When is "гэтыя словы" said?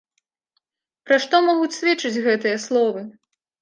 2.27-3.11